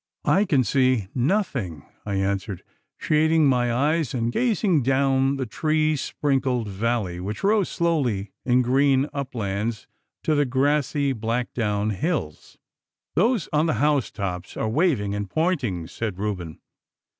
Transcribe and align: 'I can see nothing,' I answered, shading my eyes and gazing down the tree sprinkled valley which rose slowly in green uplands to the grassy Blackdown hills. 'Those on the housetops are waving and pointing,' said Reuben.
'I 0.25 0.45
can 0.45 0.63
see 0.63 1.09
nothing,' 1.13 1.85
I 2.07 2.15
answered, 2.15 2.63
shading 2.97 3.45
my 3.45 3.71
eyes 3.71 4.15
and 4.15 4.31
gazing 4.31 4.81
down 4.81 5.35
the 5.35 5.45
tree 5.45 5.95
sprinkled 5.95 6.67
valley 6.67 7.19
which 7.19 7.43
rose 7.43 7.69
slowly 7.69 8.31
in 8.43 8.63
green 8.63 9.07
uplands 9.13 9.85
to 10.23 10.33
the 10.33 10.45
grassy 10.45 11.13
Blackdown 11.13 11.91
hills. 11.93 12.57
'Those 13.13 13.47
on 13.53 13.67
the 13.67 13.73
housetops 13.75 14.57
are 14.57 14.67
waving 14.67 15.13
and 15.13 15.29
pointing,' 15.29 15.85
said 15.85 16.17
Reuben. 16.17 16.59